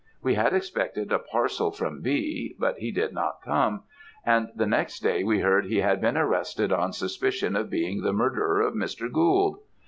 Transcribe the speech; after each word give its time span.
We 0.23 0.33
had 0.33 0.51
expected 0.55 1.11
a 1.11 1.19
parcel 1.19 1.69
from 1.69 2.01
B, 2.01 2.55
but 2.57 2.77
he 2.79 2.89
did 2.91 3.13
not 3.13 3.37
come; 3.45 3.83
and 4.25 4.49
the 4.55 4.65
next 4.65 5.03
day 5.03 5.23
we 5.23 5.41
heard 5.41 5.65
he 5.67 5.81
had 5.81 6.01
been 6.01 6.17
arrested 6.17 6.71
on 6.73 6.91
suspicion 6.91 7.55
of 7.55 7.69
being 7.69 8.01
the 8.01 8.11
murderer 8.11 8.61
of 8.61 8.73
Mr. 8.73 9.11
Gould. 9.11 9.59